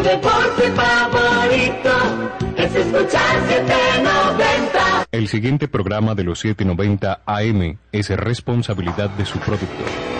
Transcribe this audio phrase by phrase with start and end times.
[0.00, 1.90] Tu deporte favorito
[2.56, 5.06] es escuchar 790.
[5.12, 10.19] El siguiente programa de los 790 AM es responsabilidad de su productor.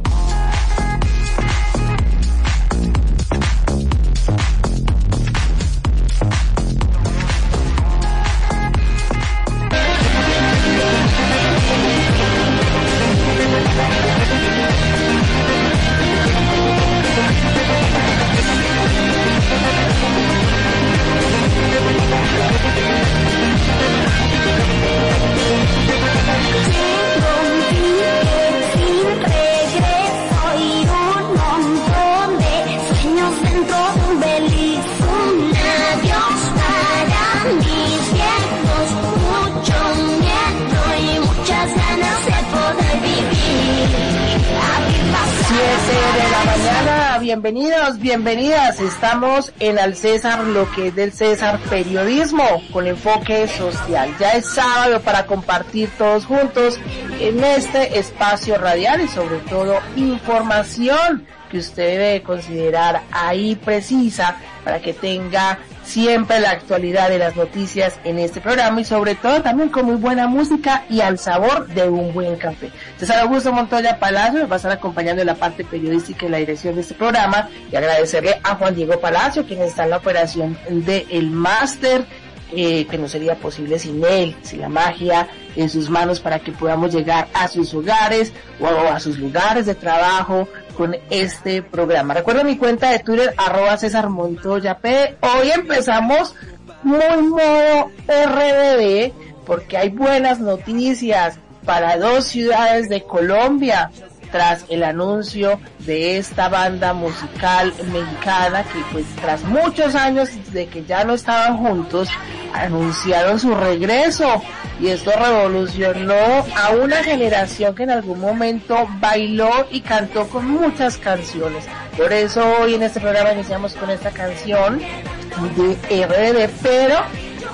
[48.01, 48.79] Bienvenidas.
[48.79, 54.09] Estamos en Al César, lo que es del César Periodismo, con enfoque social.
[54.19, 56.79] Ya es sábado para compartir todos juntos
[57.19, 64.81] en este espacio radial y sobre todo información que usted debe considerar ahí precisa para
[64.81, 69.69] que tenga siempre la actualidad de las noticias en este programa y sobre todo también
[69.69, 72.71] con muy buena música y al sabor de un buen café.
[72.97, 76.37] César Augusto Montoya Palacio me va a estar acompañando en la parte periodística y la
[76.37, 80.57] dirección de este programa y agradecerle a Juan Diego Palacio quien está en la operación
[80.69, 82.05] de El Máster
[82.53, 86.51] eh, que no sería posible sin él, sin la magia en sus manos para que
[86.51, 92.13] podamos llegar a sus hogares o a sus lugares de trabajo con este programa.
[92.13, 95.17] Recuerda mi cuenta de Twitter, arroba César Montoya P.
[95.21, 96.35] Hoy empezamos
[96.83, 99.13] muy modo RBD
[99.45, 103.91] porque hay buenas noticias para dos ciudades de Colombia
[104.31, 110.85] tras el anuncio de esta banda musical mexicana que pues tras muchos años de que
[110.85, 112.09] ya no estaban juntos
[112.53, 114.41] anunciaron su regreso
[114.79, 116.15] y esto revolucionó
[116.55, 121.65] a una generación que en algún momento bailó y cantó con muchas canciones.
[121.95, 126.95] Por eso hoy en este programa iniciamos con esta canción de RBD, pero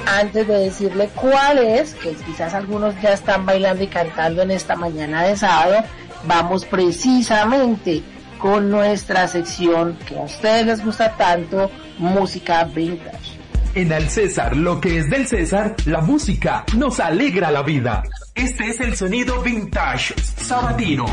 [0.05, 4.75] antes de decirle cuál es, que quizás algunos ya están bailando y cantando en esta
[4.75, 5.83] mañana de sábado,
[6.27, 8.03] vamos precisamente
[8.38, 13.38] con nuestra sección que a ustedes les gusta tanto, música vintage.
[13.73, 18.03] En el César, lo que es del César, la música nos alegra la vida.
[18.33, 21.05] Este es el sonido vintage sabatino.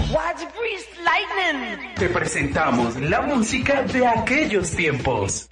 [1.97, 5.49] Te presentamos la música de aquellos tiempos.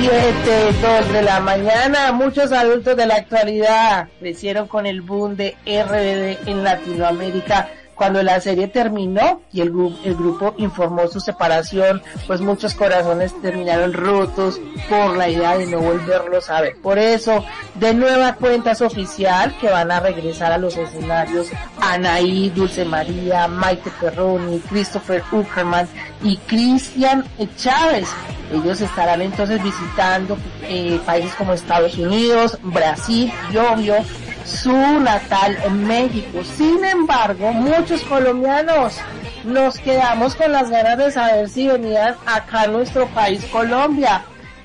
[0.00, 5.56] Siete, dos de la mañana, muchos adultos de la actualidad crecieron con el boom de
[5.66, 7.68] RBD en Latinoamérica
[8.00, 9.68] cuando la serie terminó y el,
[10.04, 15.80] el grupo informó su separación, pues muchos corazones terminaron rotos por la idea de no
[15.80, 16.76] volverlos a ver.
[16.82, 17.44] Por eso,
[17.74, 23.46] de nueva cuenta es oficial que van a regresar a los escenarios Anaí, Dulce María,
[23.48, 25.86] Maite Perroni, Christopher Uckerman
[26.22, 27.26] y Cristian
[27.58, 28.08] Chávez.
[28.50, 33.96] Ellos estarán entonces visitando eh, países como Estados Unidos, Brasil y obvio
[34.50, 36.42] su natal en México.
[36.44, 38.98] Sin embargo, muchos colombianos
[39.44, 44.22] nos quedamos con las ganas de saber si venían acá a nuestro país Colombia.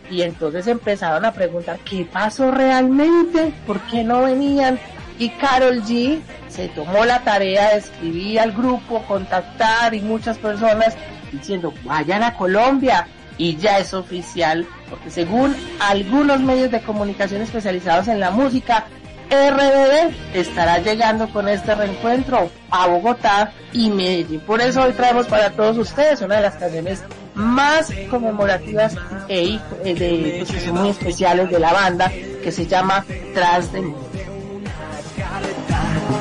[0.10, 4.80] Y entonces empezaron a preguntar qué pasó realmente, por qué no venían.
[5.18, 6.20] Y Carol G
[6.50, 10.96] se tomó la tarea de escribir al grupo, contactar y muchas personas
[11.32, 13.08] diciendo vayan a Colombia.
[13.38, 18.86] Y ya es oficial, porque según algunos medios de comunicación especializados en la música,
[19.30, 24.40] RBD estará llegando con este reencuentro a Bogotá y Medellín.
[24.42, 28.96] Por eso hoy traemos para todos ustedes una de las canciones más conmemorativas
[29.28, 32.12] e de, pues, muy especiales de la banda
[32.44, 33.94] que se llama Tras de mí.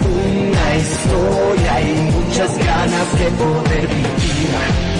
[0.06, 4.93] Una historia y muchas ganas de poder vivir.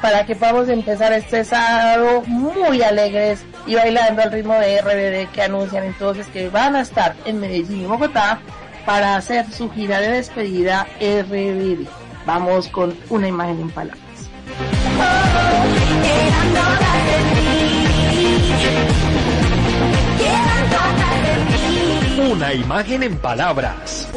[0.00, 5.42] Para que podamos empezar este sábado muy alegres y bailando al ritmo de RBD que
[5.42, 8.40] anuncian entonces que van a estar en Medellín y Bogotá
[8.86, 11.86] para hacer su gira de despedida RBD.
[12.26, 14.08] Vamos con una imagen en palabras.
[22.30, 24.08] Una imagen en palabras.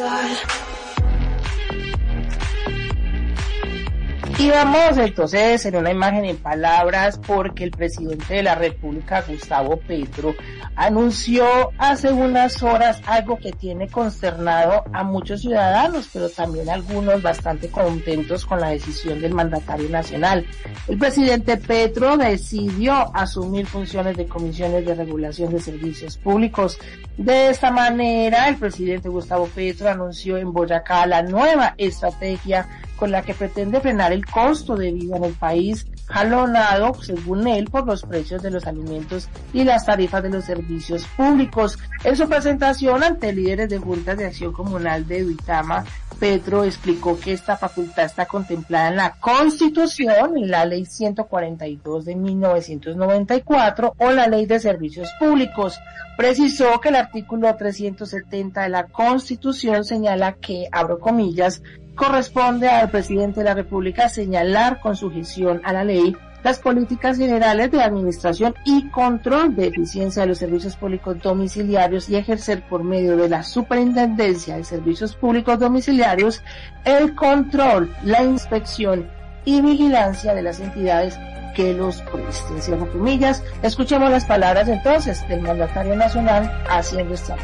[4.42, 9.76] Y vamos entonces en una imagen en palabras porque el presidente de la República, Gustavo
[9.76, 10.34] Petro,
[10.74, 11.46] anunció
[11.78, 18.44] hace unas horas algo que tiene consternado a muchos ciudadanos, pero también algunos bastante contentos
[18.44, 20.44] con la decisión del mandatario nacional.
[20.88, 26.80] El presidente Petro decidió asumir funciones de comisiones de regulación de servicios públicos.
[27.16, 32.66] De esta manera, el presidente Gustavo Petro anunció en Boyacá la nueva estrategia
[33.02, 37.64] con la que pretende frenar el costo de vida en el país, jalonado, según él,
[37.68, 41.80] por los precios de los alimentos y las tarifas de los servicios públicos.
[42.04, 45.84] En su presentación ante líderes de juntas de acción comunal de Duitama,
[46.20, 52.14] Petro explicó que esta facultad está contemplada en la Constitución, en la Ley 142 de
[52.14, 55.80] 1994 o la Ley de Servicios Públicos.
[56.16, 61.62] Precisó que el artículo 370 de la Constitución señala que, abro comillas,
[61.94, 67.70] corresponde al presidente de la República señalar con sujeción a la ley las políticas generales
[67.70, 73.16] de administración y control de eficiencia de los servicios públicos domiciliarios y ejercer por medio
[73.16, 76.42] de la Superintendencia de Servicios Públicos Domiciliarios
[76.84, 79.08] el control, la inspección
[79.44, 81.18] y vigilancia de las entidades
[81.54, 82.62] que los presten.
[82.62, 83.42] Cierro comillas.
[83.62, 87.36] Escuchemos las palabras entonces del mandatario nacional haciendo esta.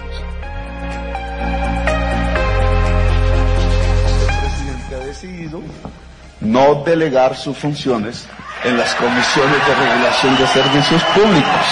[6.40, 8.26] No delegar sus funciones
[8.64, 11.66] en las comisiones de regulación de servicios públicos.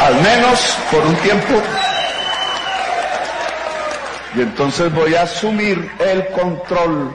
[0.00, 1.62] Al menos por un tiempo.
[4.36, 7.14] Y entonces voy a asumir el control,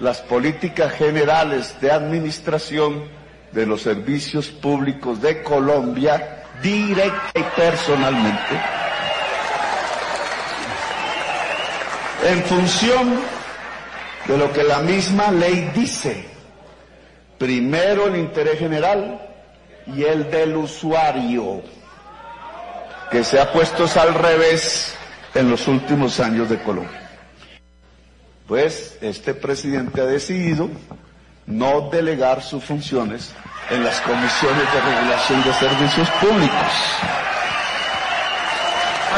[0.00, 3.04] las políticas generales de administración
[3.52, 8.60] de los servicios públicos de Colombia directa y personalmente
[12.24, 13.20] en función
[14.26, 16.26] de lo que la misma ley dice.
[17.38, 19.20] Primero el interés general
[19.86, 21.62] y el del usuario,
[23.10, 24.94] que se ha puesto al revés
[25.34, 27.08] en los últimos años de Colombia.
[28.46, 30.68] Pues este presidente ha decidido
[31.46, 33.32] no delegar sus funciones
[33.70, 37.27] en las comisiones de regulación de servicios públicos.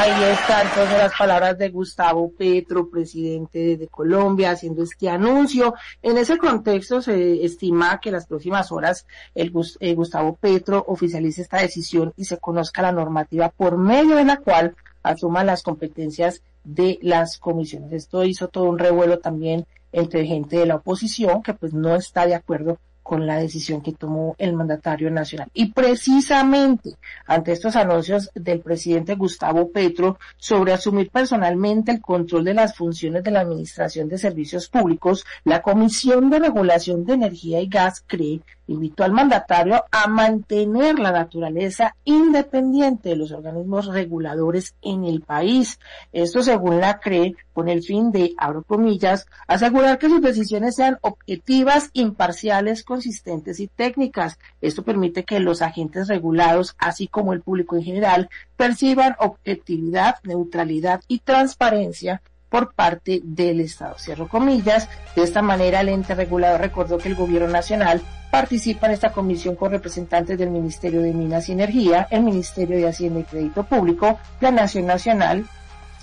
[0.01, 5.75] Ahí están todas las palabras de Gustavo Petro, presidente de Colombia, haciendo este anuncio.
[6.01, 11.59] En ese contexto se estima que las próximas horas el eh, Gustavo Petro oficialice esta
[11.59, 16.99] decisión y se conozca la normativa por medio de la cual asuma las competencias de
[17.03, 17.93] las comisiones.
[17.93, 22.27] Esto hizo todo un revuelo también entre gente de la oposición que pues no está
[22.27, 22.79] de acuerdo
[23.11, 25.49] con la decisión que tomó el mandatario nacional.
[25.53, 26.95] Y precisamente
[27.27, 33.25] ante estos anuncios del presidente Gustavo Petro sobre asumir personalmente el control de las funciones
[33.25, 38.43] de la Administración de Servicios Públicos, la Comisión de Regulación de Energía y Gas CRE
[38.71, 45.81] invitó al mandatario a mantener la naturaleza independiente de los organismos reguladores en el país.
[46.13, 50.99] Esto según la CRE con el fin de, abro comillas, asegurar que sus decisiones sean
[51.03, 54.39] objetivas, imparciales, consistentes y técnicas.
[54.61, 58.29] Esto permite que los agentes regulados, así como el público en general,
[58.59, 63.97] perciban objetividad, neutralidad y transparencia por parte del Estado.
[63.99, 64.87] Cierro comillas.
[65.17, 69.57] De esta manera, el ente regulador recordó que el Gobierno Nacional participa en esta comisión
[69.57, 74.19] con representantes del Ministerio de Minas y Energía, el Ministerio de Hacienda y Crédito Público,
[74.43, 75.47] la Nación Nacional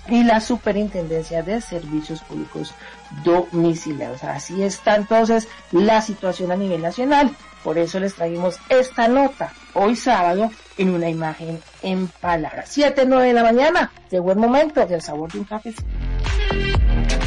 [0.08, 2.74] y la Superintendencia de Servicios Públicos
[3.24, 4.24] Domiciliados.
[4.24, 7.34] Así está entonces la situación a nivel nacional.
[7.64, 12.68] Por eso les traemos esta nota hoy sábado en una imagen en palabras.
[12.68, 13.90] 7, 9 de la mañana.
[14.10, 15.84] Llegó el momento del sabor de un cafecito.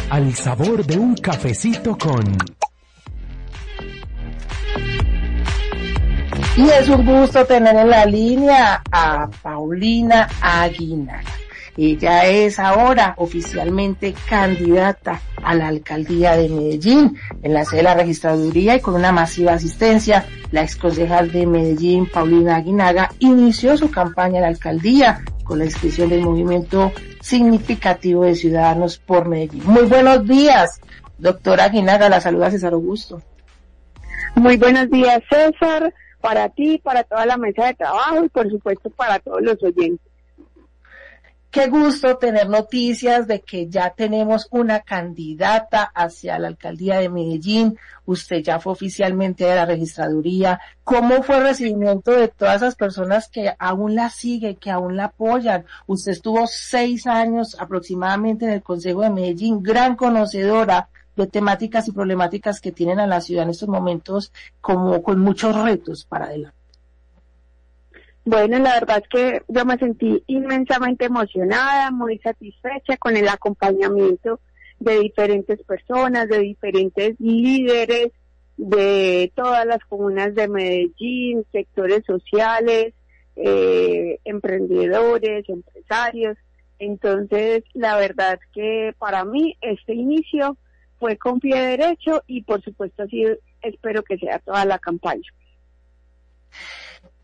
[0.10, 2.38] Al sabor de un cafecito con...
[6.58, 11.24] Y es un gusto tener en la línea a Paulina Aguinaga.
[11.78, 17.94] Ella es ahora oficialmente candidata a la alcaldía de Medellín en la sede de la
[17.96, 20.26] registraduría y con una masiva asistencia.
[20.52, 26.10] La exconcejal de Medellín, Paulina Aguinaga, inició su campaña en la alcaldía con la inscripción
[26.10, 29.64] del movimiento significativo de ciudadanos por Medellín.
[29.66, 30.82] Muy buenos días,
[31.18, 33.22] doctora Guinaga, la saluda César Augusto.
[34.36, 38.90] Muy buenos días, César, para ti, para toda la mesa de trabajo y por supuesto
[38.92, 40.11] para todos los oyentes.
[41.52, 47.78] Qué gusto tener noticias de que ya tenemos una candidata hacia la alcaldía de Medellín.
[48.06, 50.62] Usted ya fue oficialmente de la registraduría.
[50.86, 55.06] ¿Cómo fue el recibimiento de todas esas personas que aún la siguen, que aún la
[55.06, 55.66] apoyan?
[55.88, 61.92] Usted estuvo seis años aproximadamente en el Consejo de Medellín, gran conocedora de temáticas y
[61.92, 64.32] problemáticas que tienen a la ciudad en estos momentos
[64.62, 66.61] como con muchos retos para adelante.
[68.24, 74.40] Bueno, la verdad es que yo me sentí inmensamente emocionada, muy satisfecha con el acompañamiento
[74.80, 78.12] de diferentes personas, de diferentes líderes
[78.58, 82.94] de todas las comunas de Medellín, sectores sociales,
[83.36, 86.38] eh, emprendedores, empresarios.
[86.78, 90.58] Entonces, la verdad que para mí este inicio
[91.00, 93.26] fue con pie derecho y por supuesto así
[93.64, 95.30] espero que sea toda la campaña.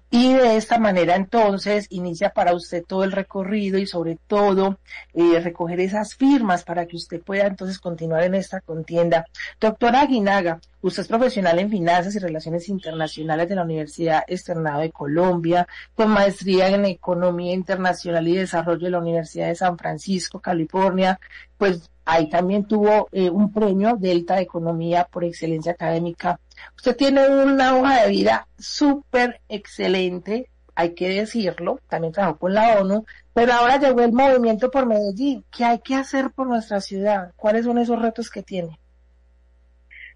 [0.09, 4.79] Y de esta manera entonces inicia para usted todo el recorrido y sobre todo
[5.13, 9.25] eh, recoger esas firmas para que usted pueda entonces continuar en esta contienda.
[9.59, 14.91] Doctora Aguinaga, usted es profesional en finanzas y relaciones internacionales de la Universidad Externado de
[14.91, 21.19] Colombia, con maestría en economía internacional y desarrollo de la Universidad de San Francisco, California,
[21.57, 26.39] pues ahí también tuvo eh, un premio Delta de Economía por excelencia académica
[26.75, 32.79] Usted tiene una hoja de vida súper excelente, hay que decirlo, también trabajó con la
[32.79, 35.43] ONU, pero ahora llegó el movimiento por Medellín.
[35.55, 37.33] ¿Qué hay que hacer por nuestra ciudad?
[37.35, 38.79] ¿Cuáles son esos retos que tiene?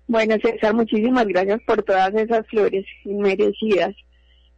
[0.08, 3.96] Bueno, César, muchísimas gracias por todas esas flores inmerecidas.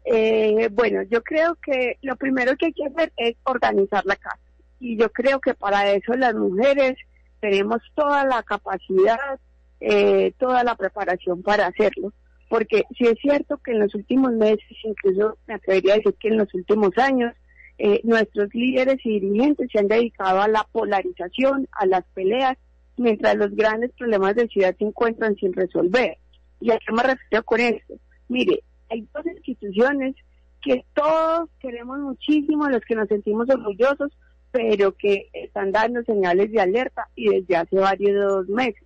[0.04, 4.40] Eh, bueno, yo creo que lo primero que hay que hacer es organizar la casa.
[4.80, 6.96] Y yo creo que para eso las mujeres
[7.40, 9.40] tenemos toda la capacidad,
[9.86, 12.13] eh, toda la preparación para hacerlo.
[12.48, 16.30] Porque si es cierto que en los últimos meses, incluso me atrevería a decir que
[16.30, 17.34] en los últimos años,
[17.78, 22.58] eh, nuestros líderes y dirigentes se han dedicado a la polarización, a las peleas,
[22.96, 26.18] mientras los grandes problemas de ciudad se encuentran sin resolver.
[26.62, 27.96] ¿Y a qué me refiero con esto?
[28.30, 30.16] Mire, hay dos instituciones
[30.62, 34.13] que todos queremos muchísimo, los que nos sentimos orgullosos,
[34.52, 38.84] pero que están dando señales de alerta y desde hace varios meses.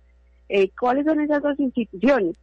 [0.48, 2.36] Eh, ¿Cuáles son esas dos instituciones?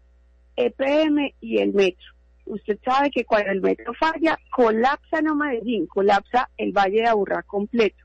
[0.55, 2.05] EPM y el metro.
[2.45, 7.41] Usted sabe que cuando el metro falla, colapsa no Medellín, colapsa el Valle de Aburrá
[7.43, 7.97] completo.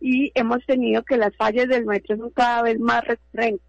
[0.00, 3.66] Y hemos tenido que las fallas del metro son cada vez más recurrentes.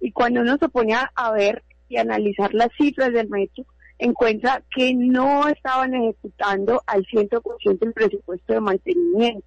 [0.00, 3.64] Y cuando uno se pone a ver y analizar las cifras del metro,
[3.98, 9.46] encuentra que no estaban ejecutando al 100% el presupuesto de mantenimiento,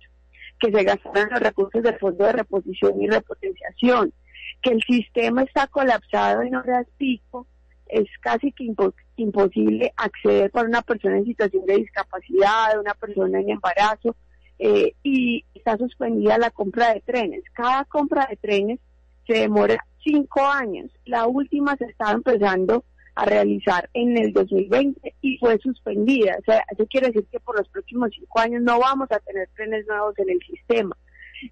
[0.59, 4.13] que se gastaron los recursos del Fondo de Reposición y Repotenciación,
[4.61, 7.47] que el sistema está colapsado en horas pico,
[7.87, 8.67] es casi que
[9.17, 14.15] imposible acceder para una persona en situación de discapacidad, una persona en embarazo,
[14.57, 17.43] eh, y está suspendida la compra de trenes.
[17.53, 18.79] Cada compra de trenes
[19.27, 20.89] se demora cinco años.
[21.05, 22.85] La última se estaba empezando
[23.15, 26.37] a realizar en el 2020 y fue suspendida.
[26.39, 29.49] O sea, eso quiere decir que por los próximos cinco años no vamos a tener
[29.55, 30.95] trenes nuevos en el sistema.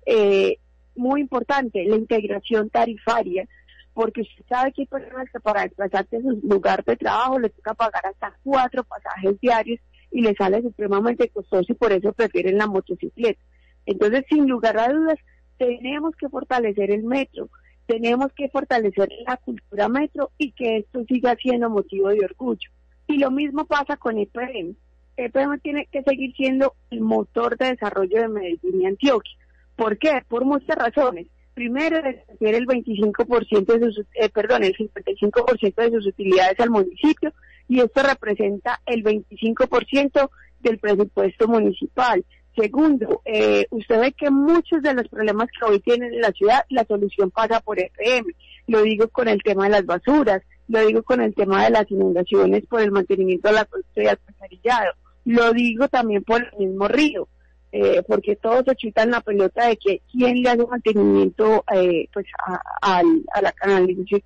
[0.06, 0.58] Eh,
[0.96, 3.48] muy importante, la integración tarifaria,
[3.94, 7.50] porque usted sabe que hay personas que para desplazarse a su lugar de trabajo le
[7.50, 9.80] toca pagar hasta cuatro pasajes diarios
[10.12, 13.42] y le sale supremamente costoso y por eso prefieren la motocicleta.
[13.86, 15.20] Entonces, sin lugar a dudas,
[15.58, 17.50] tenemos que fortalecer el metro,
[17.86, 22.70] tenemos que fortalecer la cultura metro y que esto siga siendo motivo de orgullo.
[23.08, 24.76] Y lo mismo pasa con EPM.
[25.18, 29.38] EPM tiene que seguir siendo el motor de desarrollo de Medellín y Antioquia.
[29.84, 30.24] ¿Por qué?
[30.30, 31.28] Por muchas razones.
[31.54, 37.34] Primero, refiere el 25% de sus, eh, perdón, el 55% de sus utilidades al municipio
[37.68, 40.30] y esto representa el 25%
[40.62, 42.24] del presupuesto municipal.
[42.56, 46.64] Segundo, eh, usted ve que muchos de los problemas que hoy tienen en la ciudad,
[46.70, 48.32] la solución pasa por FM.
[48.68, 51.92] Lo digo con el tema de las basuras, lo digo con el tema de las
[51.92, 54.94] inundaciones por el mantenimiento de la costa y alcantarillado,
[55.26, 57.28] lo digo también por el mismo río.
[57.76, 62.28] Eh, porque todos se chutan la pelota de que quién le hace mantenimiento eh, pues
[62.84, 63.02] a,
[63.42, 64.22] la canalización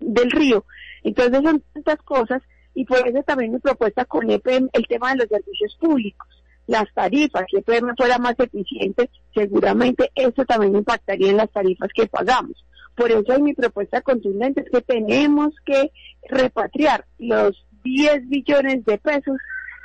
[0.00, 0.64] del río.
[1.04, 2.42] Entonces son tantas cosas
[2.74, 6.26] y por eso también mi propuesta con EPM el tema de los servicios públicos,
[6.66, 12.08] las tarifas, si EPM fuera más eficiente, seguramente eso también impactaría en las tarifas que
[12.08, 12.66] pagamos.
[12.96, 15.92] Por eso mi propuesta contundente es que tenemos que
[16.28, 19.36] repatriar los 10 billones de pesos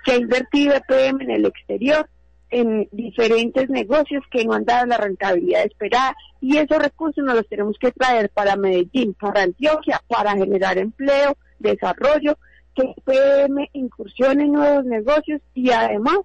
[0.04, 2.10] que ha invertido EPM en el exterior
[2.56, 7.50] en diferentes negocios que no han dado la rentabilidad esperada y esos recursos nos los
[7.50, 12.38] tenemos que traer para Medellín, para Antioquia, para generar empleo, desarrollo,
[12.74, 16.20] que PM incursione en nuevos negocios y además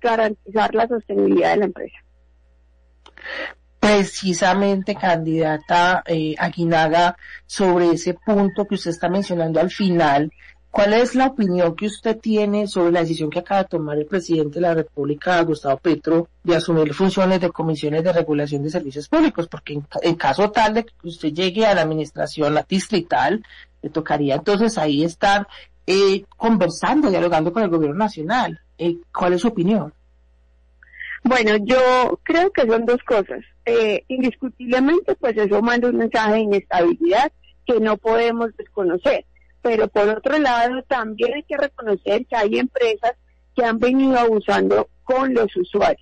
[0.00, 1.96] garantizar la sostenibilidad de la empresa.
[3.80, 10.30] Precisamente, candidata eh, Aguinaga, sobre ese punto que usted está mencionando al final,
[10.72, 14.06] ¿Cuál es la opinión que usted tiene sobre la decisión que acaba de tomar el
[14.06, 19.06] presidente de la República, Gustavo Petro, de asumir funciones de comisiones de regulación de servicios
[19.06, 19.48] públicos?
[19.48, 23.44] Porque en, caso tal de que usted llegue a la administración distrital,
[23.82, 25.46] le tocaría entonces ahí estar
[25.86, 28.58] eh, conversando, dialogando con el gobierno nacional.
[28.78, 29.92] Eh, ¿Cuál es su opinión?
[31.22, 33.44] Bueno, yo creo que son dos cosas.
[33.66, 37.30] Eh, indiscutiblemente, pues eso manda un mensaje de inestabilidad
[37.66, 39.26] que no podemos desconocer
[39.62, 43.12] pero por otro lado también hay que reconocer que hay empresas
[43.54, 46.00] que han venido abusando con los usuarios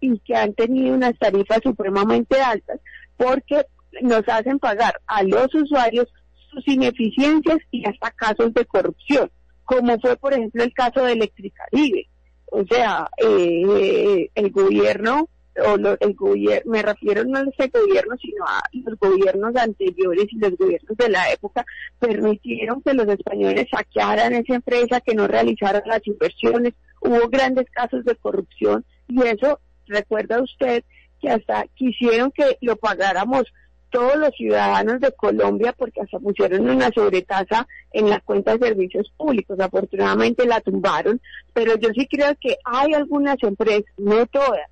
[0.00, 2.80] y que han tenido unas tarifas supremamente altas
[3.16, 3.66] porque
[4.00, 6.08] nos hacen pagar a los usuarios
[6.50, 9.30] sus ineficiencias y hasta casos de corrupción,
[9.64, 12.08] como fue por ejemplo el caso de Electricaribe.
[12.50, 15.28] O sea, eh, el gobierno
[15.58, 20.38] o el gobierno, me refiero no a ese gobierno, sino a los gobiernos anteriores y
[20.38, 21.64] los gobiernos de la época,
[21.98, 28.04] permitieron que los españoles saquearan esa empresa, que no realizaran las inversiones, hubo grandes casos
[28.04, 30.84] de corrupción y eso, recuerda usted,
[31.20, 33.44] que hasta quisieron que lo pagáramos
[33.92, 39.12] todos los ciudadanos de Colombia porque hasta pusieron una sobretasa en la cuenta de servicios
[39.16, 39.60] públicos.
[39.60, 41.20] Afortunadamente la tumbaron,
[41.52, 44.71] pero yo sí creo que hay algunas empresas, no todas,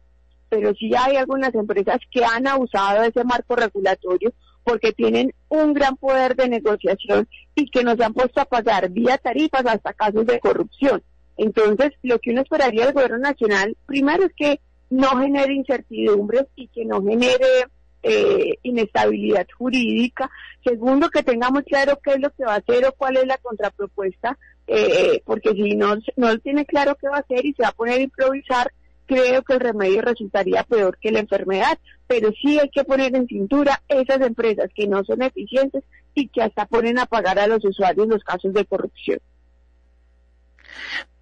[0.50, 4.32] pero sí hay algunas empresas que han abusado de ese marco regulatorio
[4.64, 9.16] porque tienen un gran poder de negociación y que nos han puesto a pagar vía
[9.16, 11.02] tarifas hasta casos de corrupción.
[11.38, 16.68] Entonces, lo que uno esperaría del gobierno nacional, primero es que no genere incertidumbres y
[16.68, 17.66] que no genere
[18.02, 20.30] eh, inestabilidad jurídica.
[20.64, 23.38] Segundo, que tengamos claro qué es lo que va a hacer o cuál es la
[23.38, 27.68] contrapropuesta, eh, porque si no, no tiene claro qué va a hacer y se va
[27.68, 28.70] a poner a improvisar,
[29.10, 33.26] creo que el remedio resultaría peor que la enfermedad, pero sí hay que poner en
[33.26, 35.82] cintura esas empresas que no son eficientes
[36.14, 39.18] y que hasta ponen a pagar a los usuarios los casos de corrupción.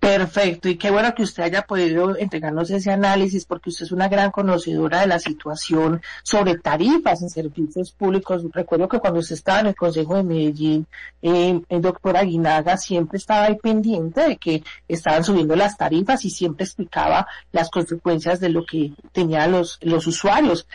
[0.00, 4.08] Perfecto, y qué bueno que usted haya podido entregarnos ese análisis porque usted es una
[4.08, 8.44] gran conocedora de la situación sobre tarifas en servicios públicos.
[8.52, 10.86] Recuerdo que cuando usted estaba en el Consejo de Medellín,
[11.20, 16.30] eh, el doctor Aguinaga siempre estaba ahí pendiente de que estaban subiendo las tarifas y
[16.30, 20.68] siempre explicaba las consecuencias de lo que tenían los, los usuarios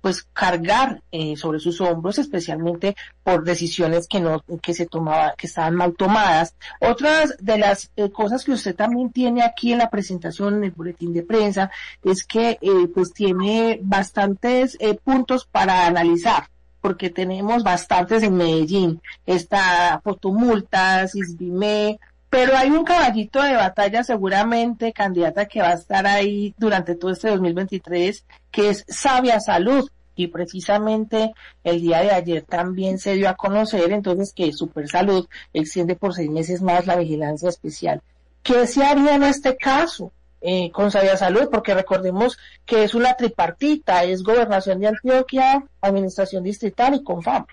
[0.00, 5.46] pues cargar eh, sobre sus hombros, especialmente por decisiones que no, que se tomaban, que
[5.46, 6.54] estaban mal tomadas.
[6.80, 10.70] Otras de las eh, cosas que usted también tiene aquí en la presentación, en el
[10.72, 11.70] boletín de prensa,
[12.04, 16.48] es que eh, pues tiene bastantes puntos para analizar
[16.80, 19.02] porque tenemos bastantes en Medellín.
[19.26, 21.98] Está fotomultas, ISBIME,
[22.30, 27.10] pero hay un caballito de batalla seguramente, candidata, que va a estar ahí durante todo
[27.10, 29.90] este 2023, que es Sabia Salud.
[30.14, 31.32] Y precisamente
[31.64, 36.14] el día de ayer también se dio a conocer entonces que Super Salud extiende por
[36.14, 38.00] seis meses más la vigilancia especial.
[38.42, 40.12] ¿Qué se haría en este caso?
[40.42, 46.42] Eh, con Sabia Salud, porque recordemos que es una tripartita, es Gobernación de Antioquia, Administración
[46.44, 47.44] Distrital y Confam.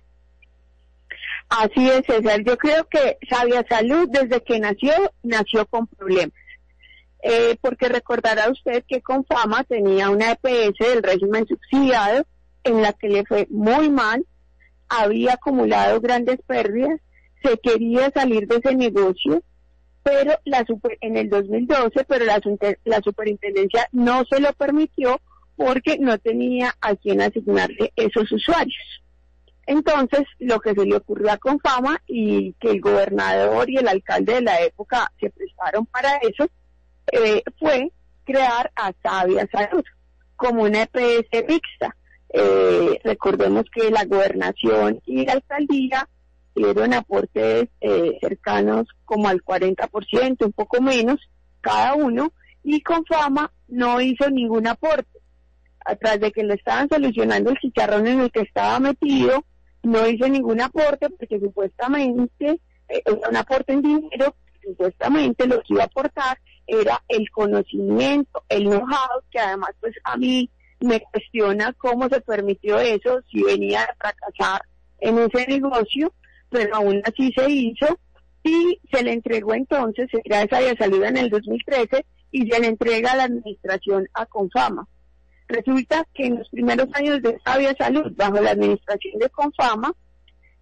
[1.50, 2.44] Así es, César.
[2.44, 6.34] Yo creo que Sabia Salud, desde que nació, nació con problemas.
[7.24, 12.26] Eh, porque recordará usted que Confama tenía una EPS del régimen subsidiado
[12.64, 14.26] en la que le fue muy mal,
[14.88, 17.00] había acumulado grandes pérdidas,
[17.44, 19.42] se quería salir de ese negocio,
[20.04, 20.66] pero la
[21.02, 22.40] en el 2012, pero la,
[22.86, 25.20] la superintendencia no se lo permitió
[25.56, 29.02] porque no tenía a quién asignarle esos usuarios.
[29.68, 34.36] Entonces, lo que se le ocurrió a Confama y que el gobernador y el alcalde
[34.36, 36.48] de la época se prestaron para eso,
[37.12, 37.92] eh, fue
[38.24, 39.84] crear a Sabia Salud
[40.38, 41.96] como una EPS mixta.
[42.30, 46.08] Eh, recordemos que la gobernación y la alcaldía
[46.56, 51.20] dieron aportes eh, cercanos como al 40%, un poco menos
[51.60, 52.32] cada uno,
[52.64, 55.20] y Confama no hizo ningún aporte.
[55.86, 59.44] Atrás de que le estaban solucionando el chicharrón en el que estaba metido,
[59.88, 65.84] no hizo ningún aporte porque supuestamente, eh, un aporte en dinero, supuestamente lo que iba
[65.84, 70.50] a aportar era el conocimiento, el know-how, que además pues a mí
[70.82, 74.62] me cuestiona cómo se permitió eso, si venía a fracasar
[75.00, 76.14] en ese negocio,
[76.50, 78.00] pero aún así se hizo
[78.44, 82.68] y se le entregó entonces, gracias a la salud en el 2013, y se le
[82.68, 84.88] entrega la administración a Confama.
[85.48, 89.94] Resulta que en los primeros años de Sabia Salud, bajo la administración de Confama,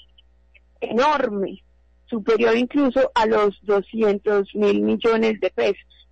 [0.81, 1.63] enorme,
[2.07, 6.09] superior incluso a los 200 mil millones de pesos.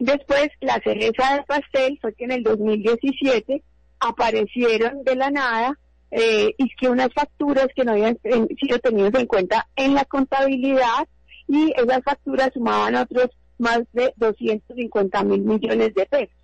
[0.00, 3.62] Después, la cereza del pastel fue que en el 2017
[4.00, 5.78] aparecieron de la nada
[6.16, 11.08] eh, y que unas facturas que no habían sido tenidas en cuenta en la contabilidad
[11.48, 16.36] y esas facturas sumaban otros más de 250 mil millones de pesos.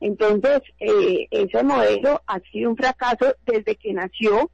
[0.00, 4.50] Entonces, eh, ese modelo ha sido un fracaso desde que nació.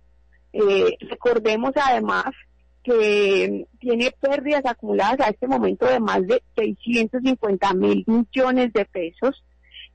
[0.53, 2.27] Eh, recordemos además
[2.85, 9.45] que tiene pérdidas acumuladas a este momento de más de 650 mil millones de pesos,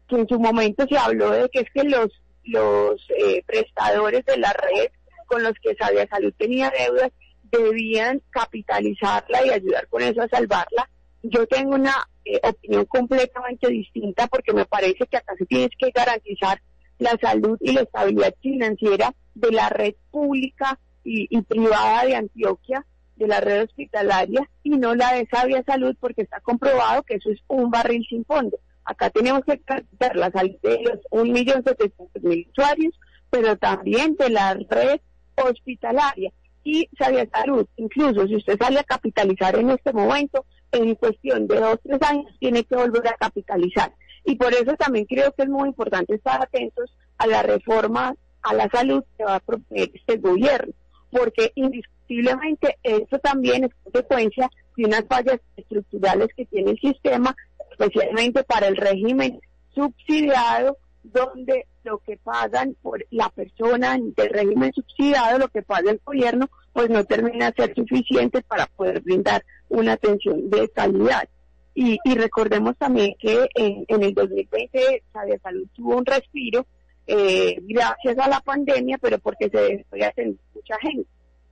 [0.10, 2.10] que en su momento se habló de que es que los,
[2.45, 4.91] los eh, prestadores de la red
[5.27, 7.12] con los que Sabia Salud tenía deudas
[7.51, 10.89] debían capitalizarla y ayudar con eso a salvarla.
[11.23, 15.91] Yo tengo una eh, opinión completamente distinta porque me parece que acá se tiene que
[15.91, 16.62] garantizar
[16.99, 22.84] la salud y la estabilidad financiera de la red pública y, privada de Antioquia,
[23.15, 27.29] de la red hospitalaria, y no la de Sabia Salud, porque está comprobado que eso
[27.29, 28.58] es un barril sin fondo.
[28.86, 32.93] Acá tenemos que garantizar la salud de los 1.700.000 usuarios,
[33.30, 35.02] pero también de la red
[35.36, 36.32] hospitalaria
[36.63, 37.67] y Sabia Salud.
[37.78, 42.32] Incluso si usted sale a capitalizar en este momento, en cuestión de dos, tres años,
[42.39, 43.93] tiene que volver a capitalizar.
[44.24, 48.54] Y por eso también creo que es muy importante estar atentos a la reforma a
[48.54, 50.74] la salud que va a proponer este gobierno
[51.15, 57.36] porque indiscutiblemente eso también es consecuencia de unas fallas estructurales que tiene el sistema,
[57.78, 59.40] especialmente para el régimen
[59.74, 66.02] subsidiado, donde lo que pagan por la persona del régimen subsidiado, lo que paga el
[66.04, 71.28] gobierno, pues no termina de ser suficiente para poder brindar una atención de calidad.
[71.78, 76.66] Y, recordemos también que en, el 2020 Sabia Salud tuvo un respiro
[77.06, 81.10] eh, gracias a la pandemia, pero porque se dejó de mucha gente.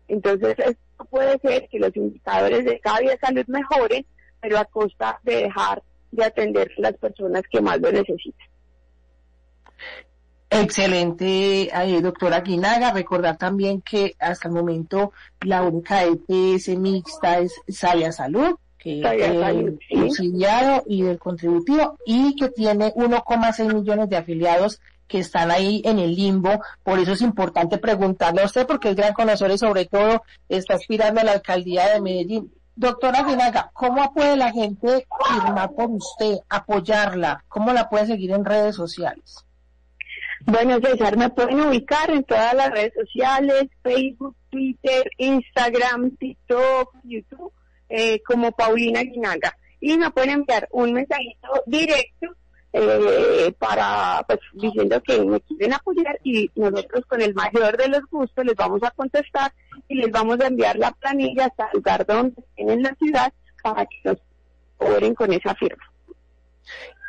[0.07, 4.05] Entonces, esto puede ser que los indicadores de cada día salud mejoren,
[4.41, 5.83] pero a costa de dejar
[6.15, 8.47] de atender las personas que más lo necesitan.
[10.49, 12.93] Excelente, eh, doctora Guinaga.
[12.93, 19.89] Recordar también que hasta el momento la única EPS mixta es Sabia Salud, que es
[19.89, 25.97] subsidiado y del contributivo, y que tiene 1,6 millones de afiliados que están ahí en
[25.97, 26.61] el limbo.
[26.83, 30.75] Por eso es importante preguntarle a usted, porque es gran conocedor y sobre todo está
[30.75, 32.51] aspirando a la alcaldía de Medellín.
[32.75, 37.43] Doctora Guinaga, ¿cómo puede la gente firmar por usted, apoyarla?
[37.47, 39.45] ¿Cómo la puede seguir en redes sociales?
[40.45, 47.53] Bueno, César, me pueden ubicar en todas las redes sociales, Facebook, Twitter, Instagram, TikTok, YouTube,
[47.89, 49.55] eh, como Paulina Guinaga.
[49.79, 52.35] Y me pueden enviar un mensajito directo
[52.75, 58.01] eh, para, pues, diciendo que me quieren apoyar y nosotros con el mayor de los
[58.09, 59.53] gustos les vamos a contestar
[59.87, 63.31] y les vamos a enviar la planilla hasta el lugar donde estén en la ciudad
[63.61, 64.17] para que nos
[64.77, 65.83] cobren con esa firma.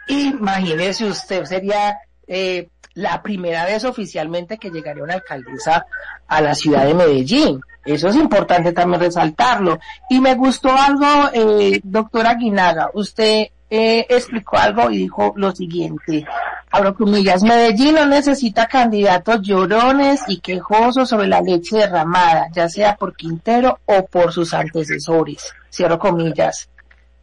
[0.08, 1.96] Imagínese usted, sería
[2.26, 5.86] eh, la primera vez oficialmente que llegaría una alcaldesa
[6.28, 7.60] a la ciudad de Medellín.
[7.84, 9.78] Eso es importante también resaltarlo.
[10.10, 16.24] Y me gustó algo, eh, doctora Guinaga, usted eh, explicó algo y dijo lo siguiente,
[16.70, 22.96] abro comillas, Medellín no necesita candidatos llorones y quejosos sobre la leche derramada, ya sea
[22.96, 26.68] por Quintero o por sus antecesores, cierro comillas.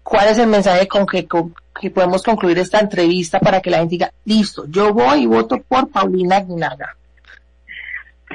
[0.04, 1.28] ¿Cuál es el mensaje con que,
[1.90, 5.90] podemos concluir esta entrevista para que la gente diga, listo, yo voy y voto por
[5.90, 6.98] Paulina Aguinaga?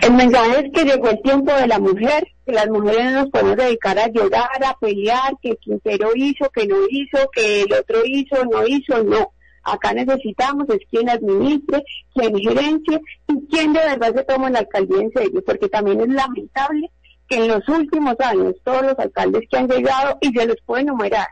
[0.02, 3.30] El mensaje es que llegó el tiempo de la mujer, que las mujeres no nos
[3.30, 8.02] podemos dedicar a llorar, a pelear, que Quintero hizo, que no hizo, que el otro
[8.04, 9.32] hizo, no hizo, no.
[9.62, 11.82] Acá necesitamos es quien administre,
[12.14, 16.08] quien gerencie y quien de verdad se toma la alcaldía en serio, porque también es
[16.08, 16.90] lamentable
[17.28, 20.82] que en los últimos años todos los alcaldes que han llegado, y se los puede
[20.82, 21.26] enumerar,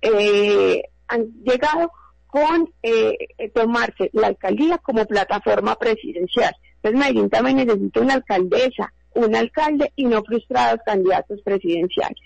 [0.00, 1.90] eh, han llegado
[2.26, 3.16] con eh,
[3.54, 6.54] tomarse la alcaldía como plataforma presidencial.
[6.86, 12.22] Entonces Medellín también necesita una alcaldesa, un alcalde y no frustrados candidatos presidenciales.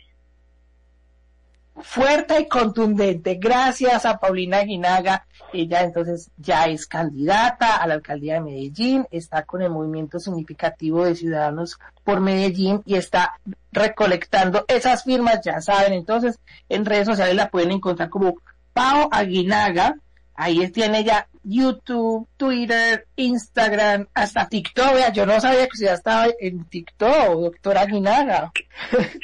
[1.77, 3.37] Fuerte y contundente.
[3.37, 5.27] Gracias a Paulina Guinaga.
[5.55, 11.07] Ella entonces ya es candidata a la alcaldía de Medellín, está con el movimiento significativo
[11.07, 13.41] de ciudadanos por Medellín y está
[13.73, 15.95] recolectando esas firmas, ya saben.
[15.95, 18.35] Entonces, en redes sociales la pueden encontrar como
[18.75, 19.97] Pao Aguinaga
[20.43, 24.95] Ahí tiene ya YouTube, Twitter, Instagram, hasta TikTok.
[24.95, 28.51] Vea, yo no sabía que usted ya estaba en TikTok, doctora Guinaga.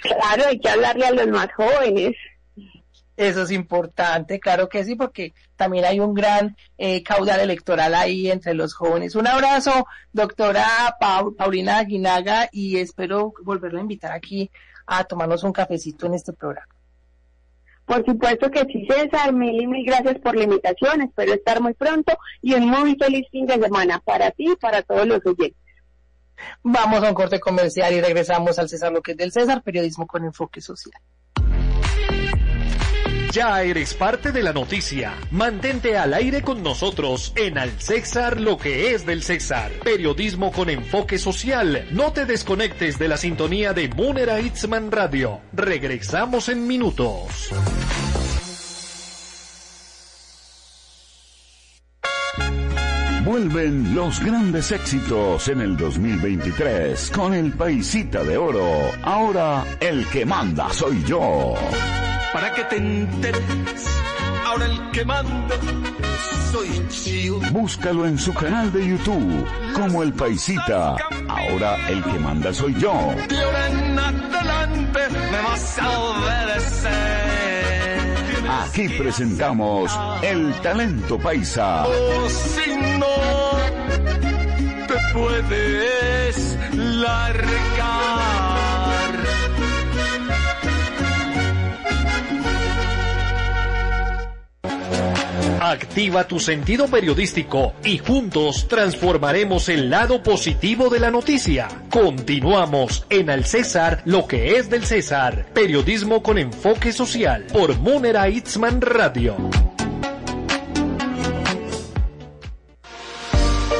[0.02, 2.14] Claro, hay que hablarle a los más jóvenes.
[3.16, 8.30] Eso es importante, claro que sí, porque también hay un gran eh, caudal electoral ahí
[8.30, 9.14] entre los jóvenes.
[9.14, 14.50] Un abrazo, doctora Paulina Aguinaga, y espero volverla a invitar aquí
[14.84, 16.75] a tomarnos un cafecito en este programa.
[17.86, 21.72] Por supuesto que sí, César, mil y mil gracias por la invitación, espero estar muy
[21.72, 25.56] pronto y un muy feliz fin de semana para ti y para todos los oyentes.
[26.62, 30.60] Vamos a un corte comercial y regresamos al César es del César, periodismo con enfoque
[30.60, 31.00] social.
[33.36, 35.12] Ya eres parte de la noticia.
[35.30, 39.72] Mantente al aire con nosotros en Al César lo que es del César.
[39.84, 41.86] Periodismo con enfoque social.
[41.90, 45.42] No te desconectes de la sintonía de Munera Itzman Radio.
[45.52, 47.50] Regresamos en minutos.
[53.22, 58.92] Vuelven los grandes éxitos en el 2023 con el Paisita de Oro.
[59.02, 61.54] Ahora el que manda soy yo
[62.36, 63.40] para que te enteres.
[64.44, 65.56] Ahora el que manda
[66.52, 66.68] soy
[67.06, 67.40] yo.
[67.50, 70.96] Búscalo en su canal de YouTube como El Paisita.
[71.28, 72.92] Ahora el que manda soy yo.
[73.26, 75.00] De ahora en adelante
[75.32, 76.92] me vas a obedecer.
[78.64, 81.86] Aquí presentamos el talento paisa.
[81.86, 83.16] Oh, si no
[84.86, 88.05] te puedes largar.
[95.66, 101.66] Activa tu sentido periodístico y juntos transformaremos el lado positivo de la noticia.
[101.90, 105.46] Continuamos en Al César, lo que es del César.
[105.52, 109.34] Periodismo con enfoque social por Munera Itzman Radio.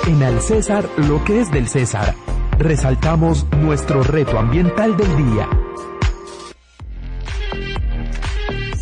[0.09, 2.17] En Al César, lo que es del César.
[2.59, 5.49] Resaltamos nuestro reto ambiental del día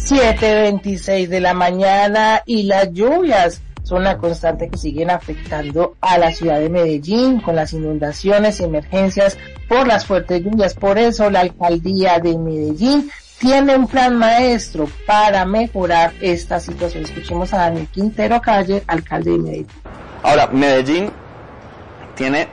[0.04, 6.30] 7.26 de la mañana y las lluvias son una constante que siguen afectando a la
[6.30, 10.74] ciudad de Medellín con las inundaciones y emergencias por las fuertes lluvias.
[10.74, 17.04] Por eso la alcaldía de Medellín tiene un plan maestro para mejorar esta situación.
[17.04, 19.68] Escuchemos a Daniel Quintero Calle, alcalde de Medellín.
[20.22, 21.10] Ahora, Medellín
[22.14, 22.46] tiene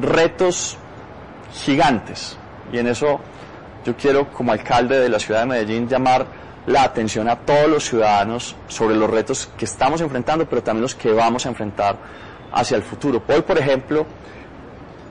[0.00, 0.78] retos
[1.52, 2.38] gigantes
[2.72, 3.20] y en eso
[3.84, 7.84] yo quiero como alcalde de la ciudad de Medellín llamar la atención a todos los
[7.84, 11.96] ciudadanos sobre los retos que estamos enfrentando, pero también los que vamos a enfrentar
[12.52, 13.22] hacia el futuro.
[13.26, 14.06] Hoy, por ejemplo,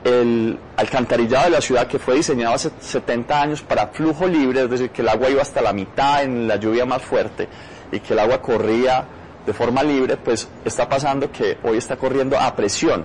[0.04, 4.70] el alcantarillado de la ciudad que fue diseñado hace 70 años para flujo libre, es
[4.70, 7.50] decir, que el agua iba hasta la mitad en la lluvia más fuerte
[7.92, 9.06] y que el agua corría
[9.44, 13.04] de forma libre, pues está pasando que hoy está corriendo a presión.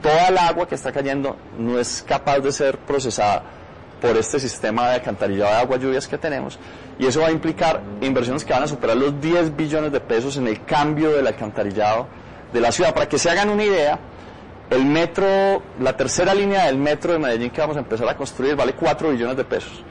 [0.00, 3.59] Toda el agua que está cayendo no es capaz de ser procesada
[4.00, 6.58] por este sistema de alcantarillado de agua lluvias que tenemos
[6.98, 10.36] y eso va a implicar inversiones que van a superar los 10 billones de pesos
[10.36, 12.08] en el cambio del alcantarillado
[12.52, 12.92] de la ciudad.
[12.92, 13.98] Para que se hagan una idea,
[14.68, 18.54] el metro, la tercera línea del metro de Medellín que vamos a empezar a construir
[18.54, 19.82] vale 4 billones de pesos.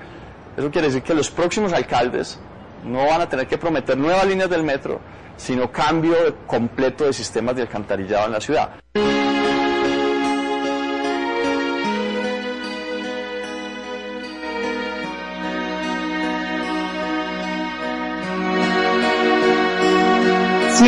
[0.56, 2.40] Eso quiere decir que los próximos alcaldes
[2.86, 5.00] no van a tener que prometer nuevas líneas del metro,
[5.36, 6.14] sino cambio
[6.46, 8.70] completo de sistemas de alcantarillado en la ciudad.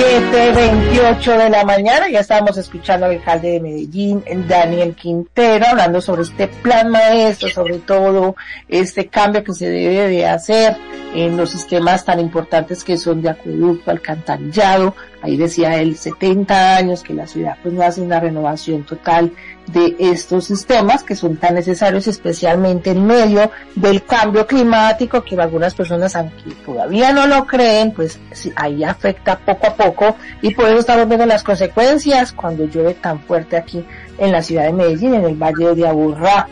[0.02, 6.24] 7.28 de la mañana, ya estábamos escuchando al alcalde de Medellín, Daniel Quintero, hablando sobre
[6.24, 8.36] este plan maestro, sobre todo
[8.68, 10.76] este cambio que se debe de hacer
[11.14, 14.96] en los sistemas tan importantes que son de acueducto, alcantarillado.
[15.22, 19.32] Ahí decía él, 70 años que la ciudad pues no hace una renovación total
[19.67, 25.74] de estos sistemas que son tan necesarios especialmente en medio del cambio climático que algunas
[25.76, 28.19] personas aunque todavía no lo creen pues
[28.56, 33.19] ahí afecta poco a poco y por eso estamos viendo las consecuencias cuando llueve tan
[33.21, 33.86] fuerte aquí
[34.17, 36.47] en la ciudad de Medellín en el valle de Aburrá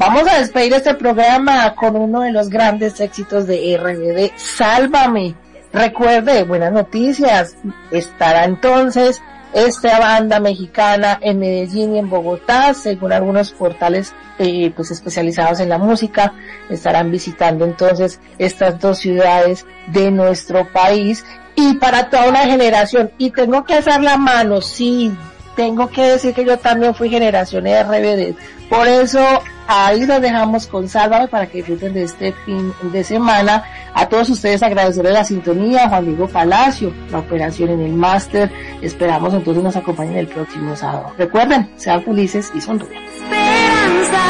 [0.00, 5.34] Vamos a despedir este programa con uno de los grandes éxitos de RBD, Sálvame.
[5.74, 7.54] Recuerde, buenas noticias.
[7.90, 9.20] Estará entonces
[9.52, 15.68] esta banda mexicana en Medellín y en Bogotá, según algunos portales eh, pues especializados en
[15.68, 16.34] la música,
[16.68, 21.24] estarán visitando entonces estas dos ciudades de nuestro país
[21.56, 23.10] y para toda una generación.
[23.18, 25.12] Y tengo que hacer la mano, sí,
[25.56, 28.34] tengo que decir que yo también fui generación RBD.
[28.68, 29.20] Por eso
[29.66, 34.30] ahí lo dejamos con Sálvame para que disfruten de este fin de semana A todos
[34.30, 38.50] ustedes agradecerles la sintonía, Juan Diego Palacio, la operación en el máster.
[38.82, 41.12] Esperamos entonces nos acompañen el próximo sábado.
[41.18, 43.02] Recuerden, sean felices y sonríen.
[43.04, 44.20] Esperanza,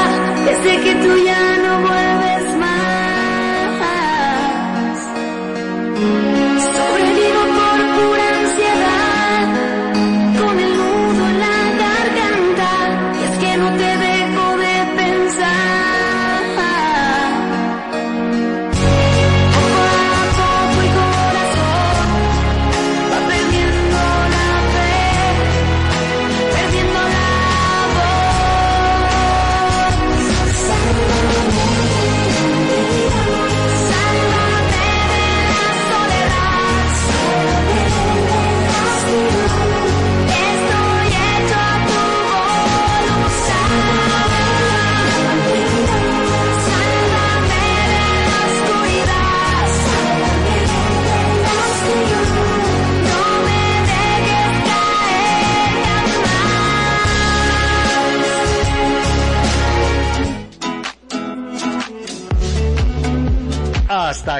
[0.85, 1.17] que tú